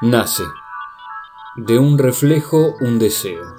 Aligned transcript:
Nace 0.00 0.44
de 1.56 1.76
un 1.76 1.98
reflejo 1.98 2.76
un 2.80 3.00
deseo, 3.00 3.56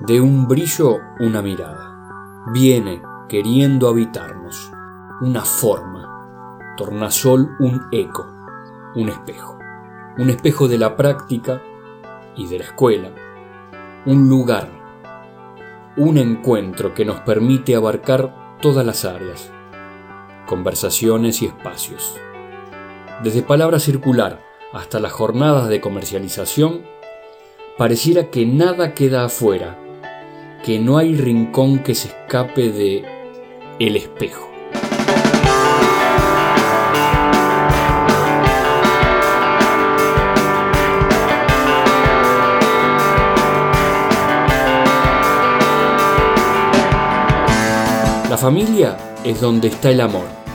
de 0.00 0.18
un 0.18 0.48
brillo 0.48 0.96
una 1.20 1.42
mirada. 1.42 2.44
Viene 2.54 3.02
queriendo 3.28 3.88
habitarnos, 3.88 4.72
una 5.20 5.42
forma, 5.42 6.74
tornasol 6.78 7.54
un 7.58 7.86
eco, 7.92 8.26
un 8.94 9.10
espejo, 9.10 9.58
un 10.16 10.30
espejo 10.30 10.68
de 10.68 10.78
la 10.78 10.96
práctica 10.96 11.60
y 12.34 12.46
de 12.46 12.58
la 12.60 12.64
escuela, 12.64 13.10
un 14.06 14.30
lugar, 14.30 14.70
un 15.98 16.16
encuentro 16.16 16.94
que 16.94 17.04
nos 17.04 17.20
permite 17.20 17.76
abarcar 17.76 18.56
todas 18.62 18.86
las 18.86 19.04
áreas, 19.04 19.52
conversaciones 20.46 21.42
y 21.42 21.46
espacios. 21.46 22.14
Desde 23.22 23.42
palabra 23.42 23.78
circular, 23.78 24.40
hasta 24.72 25.00
las 25.00 25.12
jornadas 25.12 25.68
de 25.68 25.80
comercialización, 25.80 26.82
pareciera 27.76 28.30
que 28.30 28.46
nada 28.46 28.94
queda 28.94 29.24
afuera, 29.24 29.78
que 30.64 30.78
no 30.78 30.98
hay 30.98 31.14
rincón 31.14 31.80
que 31.80 31.94
se 31.94 32.08
escape 32.08 32.70
de 32.70 33.04
el 33.78 33.96
espejo. 33.96 34.46
La 48.28 48.36
familia 48.36 48.96
es 49.24 49.40
donde 49.40 49.68
está 49.68 49.90
el 49.90 50.00
amor. 50.00 50.45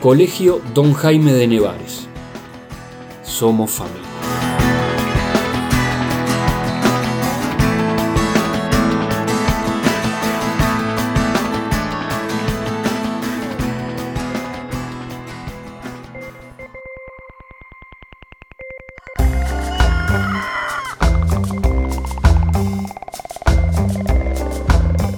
Colegio 0.00 0.62
Don 0.74 0.94
Jaime 0.94 1.32
de 1.32 1.48
Nevares 1.48 2.06
somos 3.24 3.72
familia. 3.72 4.06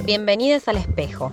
Bienvenidos 0.06 0.66
al 0.68 0.78
espejo, 0.78 1.32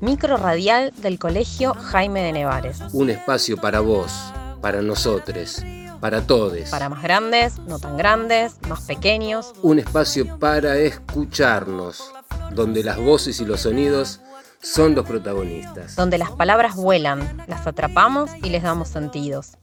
micro 0.00 0.36
radial 0.36 0.92
del 0.96 1.18
Colegio 1.18 1.74
Jaime 1.74 2.22
de 2.22 2.32
Nevares. 2.32 2.80
Un 2.92 3.10
espacio 3.10 3.56
para 3.56 3.80
vos, 3.80 4.12
para 4.60 4.82
nosotros 4.82 5.62
para 6.00 6.22
todos. 6.22 6.70
Para 6.70 6.88
más 6.88 7.02
grandes, 7.02 7.58
no 7.66 7.78
tan 7.78 7.96
grandes, 7.96 8.54
más 8.68 8.80
pequeños. 8.82 9.52
Un 9.62 9.78
espacio 9.78 10.38
para 10.38 10.78
escucharnos, 10.78 12.10
donde 12.52 12.82
las 12.82 12.96
voces 12.98 13.40
y 13.40 13.44
los 13.44 13.60
sonidos 13.60 14.20
son 14.62 14.94
los 14.94 15.06
protagonistas. 15.06 15.96
Donde 15.96 16.18
las 16.18 16.30
palabras 16.30 16.74
vuelan, 16.74 17.44
las 17.46 17.66
atrapamos 17.66 18.30
y 18.42 18.50
les 18.50 18.62
damos 18.62 18.88
sentidos. 18.88 19.58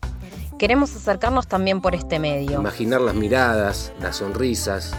Queremos 0.58 0.96
acercarnos 0.96 1.48
también 1.48 1.82
por 1.82 1.94
este 1.94 2.20
medio. 2.20 2.60
Imaginar 2.60 3.02
las 3.02 3.14
miradas, 3.14 3.92
las 4.00 4.18
sonrisas, 4.18 4.94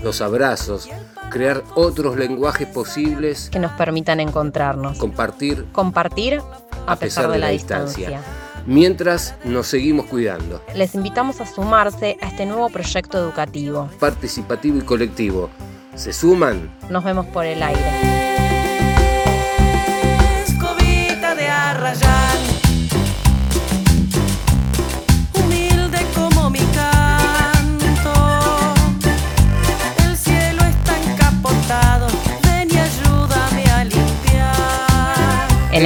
los 0.00 0.20
abrazos, 0.20 0.88
crear 1.32 1.64
otros 1.74 2.16
lenguajes 2.16 2.68
posibles 2.68 3.48
que 3.50 3.58
nos 3.58 3.72
permitan 3.72 4.20
encontrarnos. 4.20 4.98
Compartir. 4.98 5.66
Compartir 5.72 6.40
a, 6.86 6.96
pesar, 6.96 7.30
de, 7.30 7.38
la, 7.38 7.48
distancia 7.48 8.20
mientras 8.66 9.34
nos 9.44 9.66
seguimos 9.66 10.06
cuidando. 10.06 10.62
Les 10.74 10.94
invitamos 10.94 11.40
a 11.40 11.46
sumarse 11.46 12.16
a 12.20 12.28
este 12.28 12.46
nuevo 12.46 12.68
proyecto 12.68 13.18
educativo. 13.18 13.88
Participativo 13.98 14.78
y 14.78 14.82
colectivo. 14.82 15.50
¿Se 15.94 16.12
suman? 16.12 16.70
Nos 16.88 17.04
vemos 17.04 17.26
por 17.26 17.44
el 17.44 17.62
aire. 17.62 18.21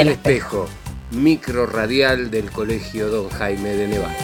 El 0.01 0.09
espejo 0.09 0.67
micro 1.13 1.65
radial 1.65 2.31
del 2.31 2.51
Colegio 2.51 3.09
Don 3.09 3.31
Jaime 3.31 3.71
de 3.71 3.89
Nevares. 3.89 4.19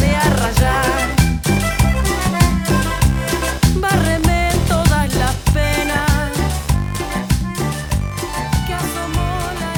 de 0.00 0.16
arrayar, 0.16 1.08
bárreme 3.80 4.50
todas 4.66 5.14
las 5.14 5.34
penas 5.52 6.32
que 8.66 8.74
asomó 8.74 9.30
la 9.60 9.72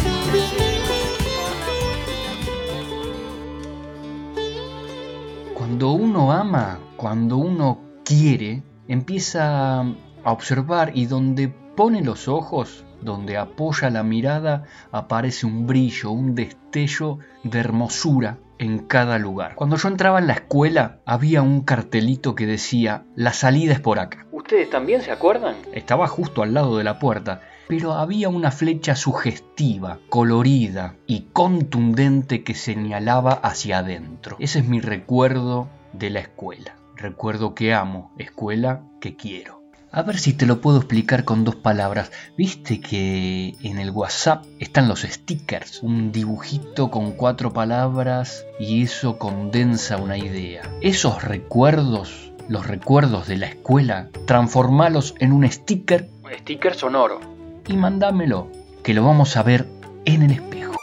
Cuando 5.54 5.92
uno 5.92 6.30
ama, 6.30 6.78
cuando 6.96 7.36
uno 7.38 7.80
quiere, 8.04 8.62
empieza 8.86 9.80
a 9.80 9.94
observar 10.24 10.92
y 10.94 11.06
donde 11.06 11.63
pone 11.74 12.02
los 12.02 12.28
ojos 12.28 12.84
donde 13.00 13.36
apoya 13.36 13.90
la 13.90 14.02
mirada 14.02 14.64
aparece 14.90 15.46
un 15.46 15.66
brillo, 15.66 16.10
un 16.10 16.34
destello 16.34 17.18
de 17.42 17.60
hermosura 17.60 18.38
en 18.58 18.78
cada 18.78 19.18
lugar. 19.18 19.54
Cuando 19.56 19.76
yo 19.76 19.88
entraba 19.88 20.18
en 20.18 20.26
la 20.26 20.34
escuela 20.34 21.00
había 21.04 21.42
un 21.42 21.62
cartelito 21.62 22.34
que 22.34 22.46
decía, 22.46 23.04
la 23.14 23.32
salida 23.32 23.72
es 23.72 23.80
por 23.80 23.98
acá. 23.98 24.26
¿Ustedes 24.32 24.70
también 24.70 25.02
se 25.02 25.10
acuerdan? 25.10 25.56
Estaba 25.72 26.06
justo 26.06 26.42
al 26.42 26.54
lado 26.54 26.78
de 26.78 26.84
la 26.84 26.98
puerta, 26.98 27.40
pero 27.68 27.92
había 27.92 28.28
una 28.28 28.50
flecha 28.50 28.94
sugestiva, 28.94 29.98
colorida 30.08 30.96
y 31.06 31.28
contundente 31.32 32.44
que 32.44 32.54
señalaba 32.54 33.32
hacia 33.32 33.78
adentro. 33.78 34.36
Ese 34.38 34.60
es 34.60 34.68
mi 34.68 34.80
recuerdo 34.80 35.68
de 35.92 36.10
la 36.10 36.20
escuela. 36.20 36.76
Recuerdo 36.96 37.54
que 37.54 37.74
amo, 37.74 38.12
escuela 38.18 38.82
que 39.00 39.16
quiero. 39.16 39.63
A 39.96 40.02
ver 40.02 40.18
si 40.18 40.32
te 40.32 40.44
lo 40.44 40.60
puedo 40.60 40.78
explicar 40.78 41.22
con 41.22 41.44
dos 41.44 41.54
palabras. 41.54 42.10
Viste 42.36 42.80
que 42.80 43.54
en 43.62 43.78
el 43.78 43.92
WhatsApp 43.92 44.44
están 44.58 44.88
los 44.88 45.02
stickers, 45.02 45.84
un 45.84 46.10
dibujito 46.10 46.90
con 46.90 47.12
cuatro 47.12 47.52
palabras 47.52 48.44
y 48.58 48.82
eso 48.82 49.18
condensa 49.18 49.98
una 49.98 50.18
idea. 50.18 50.62
Esos 50.80 51.22
recuerdos, 51.22 52.32
los 52.48 52.66
recuerdos 52.66 53.28
de 53.28 53.36
la 53.36 53.46
escuela, 53.46 54.08
transformalos 54.26 55.14
en 55.20 55.30
un 55.30 55.48
sticker, 55.48 56.10
sticker 56.40 56.74
sonoro, 56.74 57.20
y 57.68 57.76
mandámelo, 57.76 58.48
que 58.82 58.94
lo 58.94 59.04
vamos 59.04 59.36
a 59.36 59.44
ver 59.44 59.68
en 60.06 60.22
el 60.24 60.32
espejo. 60.32 60.73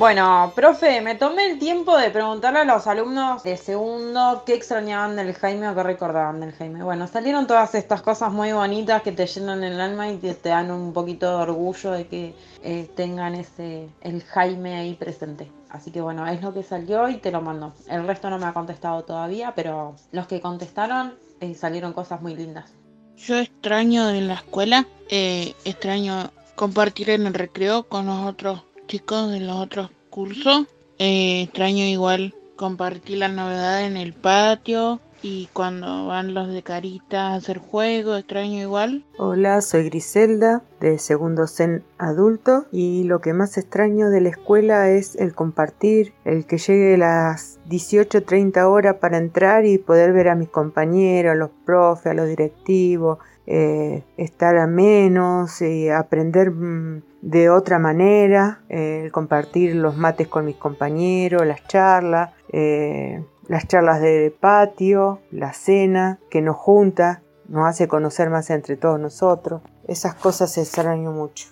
Bueno, 0.00 0.50
profe, 0.54 1.02
me 1.02 1.14
tomé 1.14 1.44
el 1.44 1.58
tiempo 1.58 1.94
de 1.98 2.08
preguntarle 2.08 2.60
a 2.60 2.64
los 2.64 2.86
alumnos 2.86 3.42
de 3.42 3.58
segundo 3.58 4.44
qué 4.46 4.54
extrañaban 4.54 5.14
del 5.14 5.34
Jaime 5.34 5.68
o 5.68 5.74
qué 5.74 5.82
recordaban 5.82 6.40
del 6.40 6.52
Jaime. 6.52 6.82
Bueno, 6.82 7.06
salieron 7.06 7.46
todas 7.46 7.74
estas 7.74 8.00
cosas 8.00 8.32
muy 8.32 8.50
bonitas 8.50 9.02
que 9.02 9.12
te 9.12 9.26
llenan 9.26 9.62
el 9.62 9.78
alma 9.78 10.08
y 10.08 10.16
te, 10.16 10.48
dan 10.48 10.70
un 10.70 10.94
poquito 10.94 11.28
de 11.28 11.42
orgullo 11.42 11.90
de 11.90 12.06
que 12.06 12.34
eh, 12.62 12.88
tengan 12.96 13.34
ese 13.34 13.90
el 14.00 14.22
Jaime 14.22 14.76
ahí 14.76 14.94
presente. 14.94 15.52
Así 15.68 15.90
que 15.90 16.00
bueno, 16.00 16.26
es 16.26 16.40
lo 16.40 16.54
que 16.54 16.62
salió 16.62 17.10
y 17.10 17.18
te 17.18 17.30
lo 17.30 17.42
mando. 17.42 17.74
El 17.86 18.06
resto 18.06 18.30
no 18.30 18.38
me 18.38 18.46
ha 18.46 18.54
contestado 18.54 19.04
todavía, 19.04 19.52
pero 19.54 19.96
los 20.12 20.26
que 20.26 20.40
contestaron 20.40 21.12
eh, 21.40 21.54
salieron 21.54 21.92
cosas 21.92 22.22
muy 22.22 22.34
lindas. 22.34 22.72
Yo 23.18 23.36
extraño 23.36 24.08
en 24.08 24.28
la 24.28 24.34
escuela, 24.36 24.86
eh, 25.10 25.52
extraño 25.66 26.30
compartir 26.54 27.10
en 27.10 27.26
el 27.26 27.34
recreo 27.34 27.82
con 27.82 28.06
los 28.06 28.26
otros 28.26 28.62
chicos 28.90 29.30
de 29.30 29.38
los 29.38 29.56
otros 29.56 29.88
cursos. 30.10 30.66
Eh, 30.98 31.42
extraño 31.42 31.84
igual 31.84 32.34
compartir 32.56 33.18
la 33.18 33.28
novedad 33.28 33.86
en 33.86 33.96
el 33.96 34.12
patio 34.14 35.00
y 35.22 35.48
cuando 35.52 36.06
van 36.06 36.34
los 36.34 36.48
de 36.48 36.64
Carita 36.64 37.28
a 37.28 37.34
hacer 37.36 37.58
juego, 37.58 38.16
extraño 38.16 38.60
igual. 38.60 39.04
Hola, 39.16 39.60
soy 39.60 39.84
Griselda 39.84 40.64
de 40.80 40.98
segundo 40.98 41.46
CEN 41.46 41.84
adulto 41.98 42.66
y 42.72 43.04
lo 43.04 43.20
que 43.20 43.32
más 43.32 43.56
extraño 43.58 44.10
de 44.10 44.22
la 44.22 44.30
escuela 44.30 44.90
es 44.90 45.14
el 45.14 45.34
compartir, 45.34 46.12
el 46.24 46.44
que 46.44 46.58
llegue 46.58 46.94
a 46.94 46.98
las 46.98 47.60
18.30 47.68 48.64
horas 48.64 48.96
para 48.96 49.18
entrar 49.18 49.66
y 49.66 49.78
poder 49.78 50.12
ver 50.12 50.30
a 50.30 50.34
mis 50.34 50.48
compañeros, 50.48 51.32
a 51.32 51.36
los 51.36 51.50
profes, 51.64 52.06
a 52.06 52.14
los 52.14 52.26
directivos, 52.26 53.18
eh, 53.46 54.04
estar 54.16 54.56
a 54.56 54.66
menos, 54.66 55.60
y 55.62 55.88
aprender 55.88 56.50
mm, 56.50 57.02
de 57.22 57.50
otra 57.50 57.78
manera, 57.78 58.62
eh, 58.68 59.10
compartir 59.12 59.74
los 59.74 59.96
mates 59.96 60.28
con 60.28 60.44
mis 60.44 60.56
compañeros, 60.56 61.46
las 61.46 61.66
charlas, 61.66 62.32
eh, 62.52 63.24
las 63.48 63.66
charlas 63.66 64.00
de 64.00 64.34
patio, 64.38 65.20
la 65.30 65.52
cena 65.52 66.18
que 66.30 66.40
nos 66.40 66.56
junta, 66.56 67.22
nos 67.48 67.68
hace 67.68 67.88
conocer 67.88 68.30
más 68.30 68.50
entre 68.50 68.76
todos 68.76 69.00
nosotros. 69.00 69.62
esas 69.88 70.14
cosas 70.14 70.56
extraño 70.56 71.10
mucho. 71.10 71.48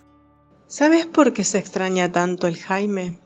¿Sabes 0.68 1.06
por 1.06 1.32
qué 1.32 1.42
se 1.42 1.58
extraña 1.58 2.12
tanto 2.12 2.46
el 2.46 2.56
Jaime? 2.56 3.18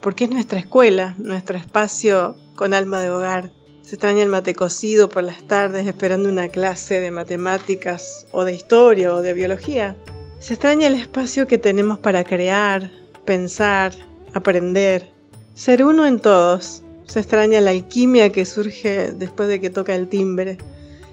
Porque 0.00 0.24
es 0.24 0.30
nuestra 0.30 0.58
escuela, 0.58 1.14
nuestro 1.18 1.58
espacio 1.58 2.36
con 2.54 2.72
alma 2.72 3.00
de 3.00 3.10
hogar. 3.10 3.50
Se 3.86 3.94
extraña 3.94 4.24
el 4.24 4.30
mate 4.30 4.52
cocido 4.52 5.08
por 5.08 5.22
las 5.22 5.46
tardes 5.46 5.86
esperando 5.86 6.28
una 6.28 6.48
clase 6.48 6.98
de 6.98 7.12
matemáticas 7.12 8.26
o 8.32 8.42
de 8.42 8.52
historia 8.52 9.14
o 9.14 9.22
de 9.22 9.32
biología. 9.32 9.94
Se 10.40 10.54
extraña 10.54 10.88
el 10.88 10.96
espacio 10.96 11.46
que 11.46 11.56
tenemos 11.56 12.00
para 12.00 12.24
crear, 12.24 12.90
pensar, 13.24 13.92
aprender, 14.34 15.08
ser 15.54 15.84
uno 15.84 16.04
en 16.04 16.18
todos. 16.18 16.82
Se 17.06 17.20
extraña 17.20 17.60
la 17.60 17.70
alquimia 17.70 18.32
que 18.32 18.44
surge 18.44 19.12
después 19.12 19.48
de 19.48 19.60
que 19.60 19.70
toca 19.70 19.94
el 19.94 20.08
timbre. 20.08 20.58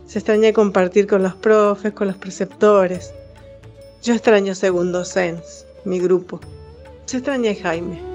Se 0.08 0.18
extraña 0.18 0.52
compartir 0.52 1.06
con 1.06 1.22
los 1.22 1.36
profes, 1.36 1.94
con 1.94 2.08
los 2.08 2.18
preceptores. 2.18 3.14
Yo 4.02 4.16
extraño 4.16 4.56
Segundo 4.56 5.06
Sens, 5.06 5.68
mi 5.86 6.00
grupo. 6.00 6.40
Se 7.06 7.18
extraña 7.18 7.54
Jaime. 7.54 8.13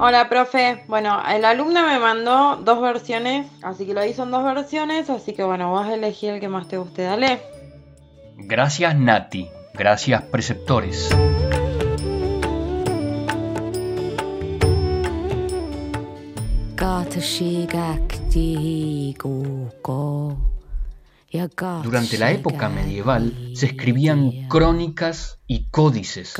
Hola, 0.00 0.28
profe. 0.28 0.84
Bueno, 0.86 1.20
el 1.28 1.44
alumno 1.44 1.84
me 1.84 1.98
mandó 1.98 2.54
dos 2.56 2.80
versiones, 2.80 3.48
así 3.62 3.84
que 3.84 3.94
lo 3.94 4.04
hizo 4.04 4.22
en 4.22 4.30
dos 4.30 4.44
versiones, 4.44 5.10
así 5.10 5.32
que 5.32 5.42
bueno, 5.42 5.70
vos 5.70 5.88
elegí 5.88 6.28
el 6.28 6.38
que 6.38 6.48
más 6.48 6.68
te 6.68 6.76
guste, 6.76 7.02
dale. 7.02 7.40
Gracias 8.36 8.94
Nati, 8.94 9.48
gracias 9.74 10.22
preceptores. 10.22 11.08
Durante 21.30 22.16
la 22.16 22.30
época 22.32 22.70
medieval 22.70 23.52
se 23.54 23.66
escribían 23.66 24.48
crónicas 24.48 25.38
y 25.46 25.68
códices 25.68 26.34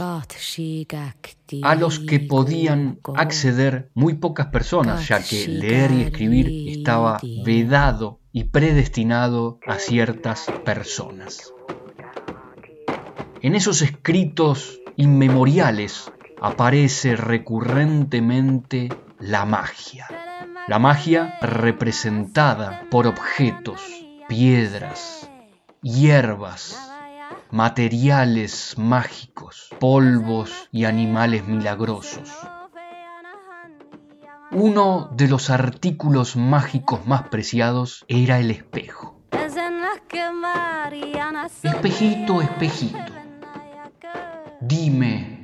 a 1.62 1.74
los 1.74 1.98
que 1.98 2.20
podían 2.20 2.98
acceder 3.14 3.90
muy 3.94 4.14
pocas 4.14 4.46
personas, 4.46 5.06
ya 5.06 5.22
que 5.22 5.46
leer 5.46 5.90
y 5.92 6.02
escribir 6.02 6.70
estaba 6.70 7.20
vedado 7.44 8.20
y 8.32 8.44
predestinado 8.44 9.58
a 9.66 9.78
ciertas 9.78 10.46
personas. 10.64 11.52
En 13.42 13.54
esos 13.54 13.82
escritos 13.82 14.80
inmemoriales 14.96 16.10
aparece 16.40 17.14
recurrentemente 17.14 18.88
la 19.20 19.44
magia. 19.44 20.06
La 20.66 20.78
magia 20.78 21.38
representada 21.40 22.86
por 22.90 23.06
objetos, 23.06 23.80
piedras, 24.28 25.30
hierbas, 25.80 26.78
materiales 27.50 28.74
mágicos, 28.76 29.70
polvos 29.80 30.68
y 30.70 30.84
animales 30.84 31.46
milagrosos. 31.46 32.30
Uno 34.50 35.08
de 35.12 35.28
los 35.28 35.48
artículos 35.48 36.36
mágicos 36.36 37.06
más 37.06 37.28
preciados 37.28 38.04
era 38.06 38.38
el 38.38 38.50
espejo. 38.50 39.18
Espejito, 41.62 42.42
espejito, 42.42 42.98
dime, 44.60 45.38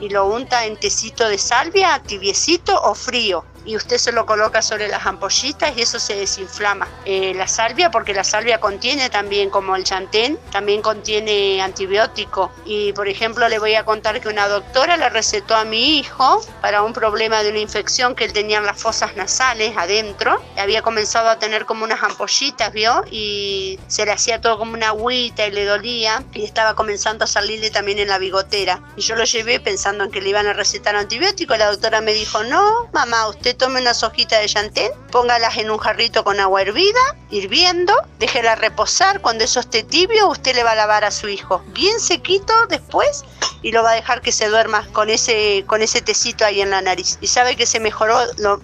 y 0.00 0.08
lo 0.08 0.26
unta 0.26 0.64
en 0.64 0.76
tecito 0.78 1.28
de 1.28 1.38
salvia, 1.38 2.00
tibiecito 2.06 2.80
o 2.82 2.94
frío 2.94 3.44
y 3.64 3.76
usted 3.76 3.98
se 3.98 4.12
lo 4.12 4.26
coloca 4.26 4.62
sobre 4.62 4.88
las 4.88 5.06
ampollitas 5.06 5.76
y 5.76 5.82
eso 5.82 5.98
se 5.98 6.14
desinflama. 6.14 6.88
Eh, 7.04 7.34
la 7.34 7.46
salvia, 7.46 7.90
porque 7.90 8.14
la 8.14 8.24
salvia 8.24 8.60
contiene 8.60 9.10
también, 9.10 9.50
como 9.50 9.76
el 9.76 9.84
chantén, 9.84 10.38
también 10.50 10.82
contiene 10.82 11.62
antibiótico. 11.62 12.52
Y 12.64 12.92
por 12.92 13.08
ejemplo, 13.08 13.48
le 13.48 13.58
voy 13.58 13.74
a 13.74 13.84
contar 13.84 14.20
que 14.20 14.28
una 14.28 14.48
doctora 14.48 14.96
le 14.96 15.08
recetó 15.08 15.54
a 15.54 15.64
mi 15.64 15.98
hijo 15.98 16.40
para 16.60 16.82
un 16.82 16.92
problema 16.92 17.42
de 17.42 17.50
una 17.50 17.58
infección 17.58 18.14
que 18.14 18.24
él 18.24 18.32
tenía 18.32 18.58
en 18.58 18.66
las 18.66 18.80
fosas 18.80 19.16
nasales 19.16 19.76
adentro. 19.76 20.42
Había 20.56 20.82
comenzado 20.82 21.28
a 21.28 21.38
tener 21.38 21.66
como 21.66 21.84
unas 21.84 22.02
ampollitas, 22.02 22.72
¿vio? 22.72 23.04
Y 23.10 23.78
se 23.88 24.04
le 24.04 24.12
hacía 24.12 24.40
todo 24.40 24.58
como 24.58 24.74
una 24.74 24.88
agüita 24.88 25.46
y 25.46 25.50
le 25.50 25.64
dolía. 25.64 26.22
Y 26.32 26.44
estaba 26.44 26.74
comenzando 26.74 27.24
a 27.24 27.26
salirle 27.26 27.70
también 27.70 27.98
en 27.98 28.08
la 28.08 28.18
bigotera. 28.18 28.82
Y 28.96 29.02
yo 29.02 29.16
lo 29.16 29.24
llevé 29.24 29.60
pensando 29.60 30.04
en 30.04 30.10
que 30.10 30.20
le 30.20 30.30
iban 30.30 30.46
a 30.46 30.52
recetar 30.52 30.96
antibiótico. 30.96 31.56
La 31.56 31.70
doctora 31.70 32.00
me 32.00 32.12
dijo, 32.12 32.42
no, 32.44 32.88
mamá, 32.92 33.28
usted 33.28 33.49
tome 33.54 33.80
unas 33.80 34.02
hojitas 34.02 34.40
de 34.40 34.46
chantén, 34.46 34.92
póngalas 35.10 35.56
en 35.56 35.70
un 35.70 35.78
jarrito 35.78 36.24
con 36.24 36.40
agua 36.40 36.62
hervida, 36.62 37.00
hirviendo, 37.30 37.94
déjela 38.18 38.54
reposar. 38.54 39.20
Cuando 39.20 39.44
eso 39.44 39.60
esté 39.60 39.82
tibio, 39.82 40.28
usted 40.28 40.54
le 40.54 40.64
va 40.64 40.72
a 40.72 40.76
lavar 40.76 41.04
a 41.04 41.10
su 41.10 41.28
hijo. 41.28 41.62
Bien 41.68 41.98
sequito 42.00 42.52
después 42.68 43.24
y 43.62 43.72
lo 43.72 43.82
va 43.82 43.90
a 43.92 43.94
dejar 43.94 44.20
que 44.22 44.32
se 44.32 44.48
duerma 44.48 44.86
con 44.92 45.10
ese, 45.10 45.64
con 45.66 45.82
ese 45.82 46.00
tecito 46.00 46.44
ahí 46.44 46.60
en 46.60 46.70
la 46.70 46.80
nariz. 46.82 47.18
Y 47.20 47.26
sabe 47.26 47.56
que 47.56 47.66
se 47.66 47.80
mejoró, 47.80 48.18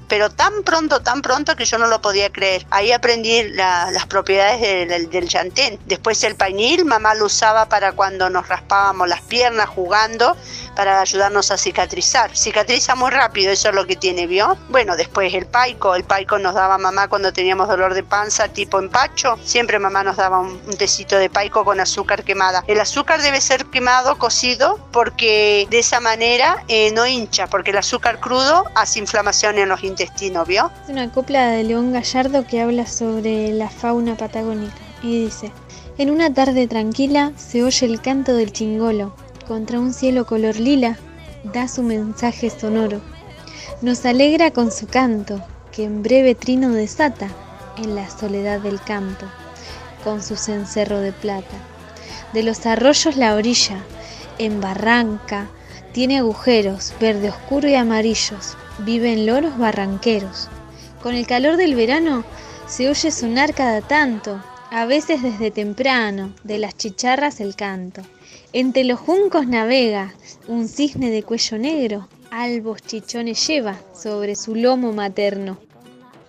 pero 0.09 0.31
tan 0.31 0.62
pronto, 0.65 1.00
tan 1.00 1.23
pronto 1.23 1.55
que 1.57 1.65
yo 1.65 1.79
no 1.79 1.87
lo 1.87 2.00
podía 2.00 2.31
creer. 2.31 2.67
Ahí 2.71 2.93
aprendí 2.93 3.43
la- 3.50 3.91
las 3.91 4.07
propiedades 4.07 4.61
del, 4.61 4.88
del, 4.88 5.11
del 5.11 5.29
chantén. 5.29 5.79
Después 5.87 6.23
el 6.25 6.35
pañil, 6.37 6.85
mamá 6.85 7.15
lo 7.15 7.26
usaba 7.26 7.67
para 7.69 7.93
cuando 7.93 8.31
nos 8.31 8.49
raspábamos 8.49 9.09
las 9.09 9.21
piernas 9.23 9.69
jugando, 9.69 10.37
para 10.75 11.00
ayudarnos 11.00 11.50
a 11.50 11.59
cicatrizar. 11.59 12.37
Cicatriza 12.37 12.95
muy 12.95 13.11
rápido, 13.11 13.50
eso 13.53 13.69
es 13.71 13.75
lo 13.75 13.87
que 13.87 13.97
tiene, 13.97 14.26
¿vio? 14.26 14.57
Bueno, 14.69 14.97
después 14.97 15.33
el 15.35 15.47
paico. 15.47 15.95
El 15.95 16.05
paico 16.05 16.38
nos 16.38 16.55
daba 16.55 16.76
mamá 16.79 17.09
cuando 17.09 17.33
teníamos 17.33 17.69
dolor 17.69 17.95
de 17.95 18.03
panza 18.03 18.49
tipo 18.49 18.79
empacho. 18.79 19.38
Siempre 19.45 19.79
mamá 19.79 20.03
nos 20.03 20.17
daba 20.17 20.38
un, 20.38 20.61
un 20.67 20.76
tecito 20.76 21.17
de 21.17 21.31
paico 21.31 21.65
con 21.65 21.81
azúcar 21.81 22.25
quemada. 22.25 22.62
El 22.67 22.81
azúcar 22.81 23.23
debe 23.23 23.41
ser 23.41 23.65
quemado, 23.67 24.19
cocido, 24.19 24.79
porque 24.93 25.66
de 25.71 25.78
esa 25.78 26.00
manera 26.00 26.64
eh, 26.69 26.90
no 26.93 27.07
hincha, 27.07 27.47
porque 27.47 27.71
el 27.71 27.78
azúcar 27.78 28.21
crudo 28.21 28.64
hace 28.75 28.99
inflamación 28.99 29.59
en 29.59 29.69
los 29.69 29.85
intestinos, 29.85 30.47
¿vio? 30.47 30.71
Es 30.85 30.90
una 30.90 31.11
copla 31.11 31.49
de 31.49 31.64
León 31.64 31.93
Gallardo 31.93 32.47
que 32.47 32.61
habla 32.61 32.87
sobre 32.87 33.50
la 33.52 33.69
fauna 33.69 34.16
patagónica 34.16 34.75
y 35.02 35.25
dice, 35.25 35.52
en 35.99 36.11
una 36.11 36.33
tarde 36.33 36.66
tranquila 36.66 37.33
se 37.37 37.62
oye 37.62 37.87
el 37.87 38.00
canto 38.00 38.35
del 38.35 38.52
chingolo, 38.52 39.14
contra 39.47 39.78
un 39.78 39.93
cielo 39.93 40.26
color 40.26 40.57
lila, 40.57 40.99
da 41.45 41.69
su 41.69 41.83
mensaje 41.83 42.50
sonoro. 42.50 43.00
Nos 43.83 44.05
alegra 44.05 44.50
con 44.50 44.71
su 44.71 44.87
canto, 44.87 45.40
que 45.73 45.85
en 45.85 46.02
breve 46.02 46.35
trino 46.35 46.71
desata 46.71 47.28
en 47.78 47.95
la 47.95 48.09
soledad 48.09 48.61
del 48.61 48.81
campo, 48.81 49.26
con 50.05 50.23
su 50.23 50.37
cencerro 50.37 51.00
de 51.00 51.12
plata. 51.12 51.57
De 52.33 52.43
los 52.43 52.66
arroyos 52.66 53.16
la 53.16 53.35
orilla, 53.35 53.85
en 54.38 54.61
barranca, 54.61 55.49
tiene 55.93 56.19
agujeros, 56.19 56.93
verde 57.00 57.31
oscuro 57.31 57.69
y 57.69 57.75
amarillos, 57.75 58.57
viven 58.81 59.26
loros 59.26 59.57
barranqueros. 59.59 60.49
Con 61.02 61.14
el 61.14 61.26
calor 61.26 61.57
del 61.57 61.75
verano 61.75 62.25
se 62.66 62.88
oye 62.88 63.11
sonar 63.11 63.55
cada 63.55 63.81
tanto, 63.81 64.43
a 64.71 64.87
veces 64.87 65.23
desde 65.23 65.50
temprano, 65.50 66.35
de 66.45 66.59
las 66.59 66.76
chicharras 66.76 67.40
el 67.40 67.55
canto. 67.55 68.02
Entre 68.52 68.85
los 68.85 68.99
juncos 68.99 69.47
navega 69.47 70.12
un 70.49 70.69
cisne 70.69 71.11
de 71.11 71.23
cuello 71.23 71.59
negro, 71.59 72.09
albos 72.31 72.83
chichones 72.83 73.47
lleva 73.47 73.76
sobre 73.95 74.37
su 74.37 74.55
lomo 74.55 74.93
materno. 74.93 75.59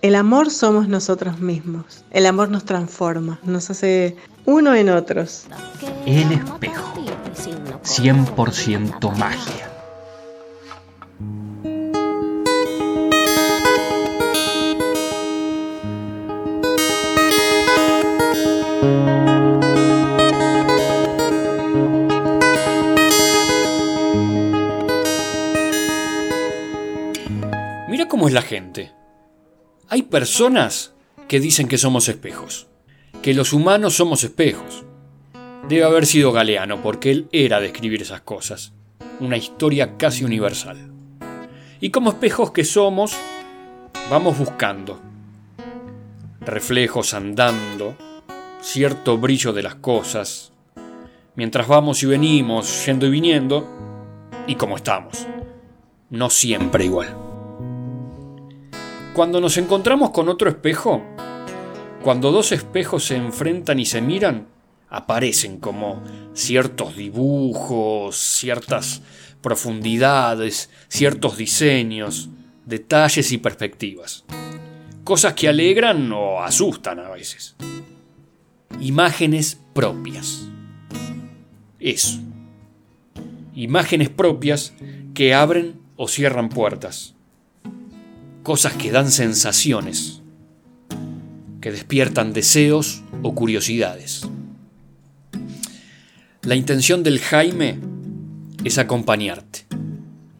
El 0.01 0.15
amor 0.15 0.51
somos 0.51 0.87
nosotros 0.87 1.39
mismos. 1.39 2.03
El 2.11 2.27
amor 2.27 2.49
nos 2.49 2.65
transforma, 2.65 3.39
nos 3.43 3.69
hace 3.71 4.15
uno 4.45 4.75
en 4.75 4.89
otros. 4.89 5.45
El 6.05 6.31
espejo. 6.31 7.06
100% 7.87 9.15
magia. 9.15 9.71
Mira 27.87 28.07
cómo 28.09 28.27
es 28.27 28.33
la 28.33 28.41
gente. 28.41 28.91
Hay 29.87 30.03
personas 30.03 30.93
que 31.29 31.39
dicen 31.39 31.69
que 31.69 31.77
somos 31.77 32.09
espejos, 32.09 32.67
que 33.21 33.33
los 33.33 33.53
humanos 33.53 33.95
somos 33.95 34.25
espejos. 34.25 34.86
Debe 35.67 35.83
haber 35.83 36.05
sido 36.05 36.31
Galeano, 36.31 36.81
porque 36.81 37.11
él 37.11 37.27
era 37.31 37.59
de 37.59 37.67
escribir 37.67 38.01
esas 38.01 38.21
cosas. 38.21 38.73
Una 39.19 39.37
historia 39.37 39.97
casi 39.97 40.23
universal. 40.23 40.91
Y 41.79 41.89
como 41.89 42.11
espejos 42.11 42.51
que 42.51 42.63
somos, 42.63 43.15
vamos 44.09 44.37
buscando 44.37 45.07
reflejos 46.47 47.13
andando, 47.13 47.95
cierto 48.61 49.17
brillo 49.17 49.51
de 49.51 49.63
las 49.63 49.75
cosas, 49.75 50.53
mientras 51.35 51.67
vamos 51.67 52.01
y 52.03 52.05
venimos, 52.05 52.85
yendo 52.85 53.05
y 53.05 53.09
viniendo, 53.09 53.67
y 54.47 54.55
como 54.55 54.77
estamos, 54.77 55.27
no 56.09 56.29
siempre 56.29 56.85
igual. 56.85 57.15
Cuando 59.13 59.41
nos 59.41 59.57
encontramos 59.57 60.11
con 60.11 60.29
otro 60.29 60.49
espejo, 60.49 61.03
cuando 62.01 62.31
dos 62.31 62.53
espejos 62.53 63.03
se 63.03 63.17
enfrentan 63.17 63.79
y 63.79 63.85
se 63.85 63.99
miran, 64.01 64.47
aparecen 64.89 65.59
como 65.59 66.03
ciertos 66.33 66.95
dibujos, 66.95 68.15
ciertas 68.17 69.01
profundidades, 69.41 70.69
ciertos 70.87 71.37
diseños, 71.37 72.29
detalles 72.65 73.31
y 73.31 73.37
perspectivas. 73.37 74.25
Cosas 75.03 75.33
que 75.33 75.47
alegran 75.47 76.11
o 76.11 76.41
asustan 76.41 76.99
a 76.99 77.09
veces. 77.09 77.55
Imágenes 78.79 79.59
propias. 79.73 80.47
Eso. 81.79 82.19
Imágenes 83.55 84.09
propias 84.09 84.73
que 85.13 85.33
abren 85.33 85.79
o 85.95 86.07
cierran 86.07 86.49
puertas. 86.49 87.15
Cosas 88.43 88.73
que 88.73 88.91
dan 88.91 89.09
sensaciones. 89.09 90.21
Que 91.61 91.71
despiertan 91.71 92.33
deseos 92.33 93.01
o 93.23 93.33
curiosidades. 93.33 94.27
La 96.47 96.55
intención 96.55 97.03
del 97.03 97.19
Jaime 97.19 97.77
es 98.63 98.77
acompañarte 98.77 99.65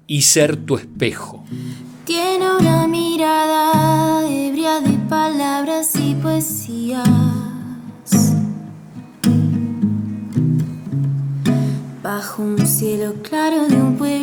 y 0.08 0.22
ser 0.22 0.56
tu 0.56 0.78
espejo. 0.78 1.44
Tiene 2.06 2.50
una 2.58 2.88
mirada 2.88 4.26
ebria 4.26 4.80
de 4.80 4.98
palabras 5.10 5.92
y 5.98 6.16
poesías. 6.16 7.04
Bajo 12.02 12.42
un 12.42 12.66
cielo 12.66 13.16
claro 13.22 13.68
de 13.68 13.76
un 13.76 13.98
pueblito 13.98 14.17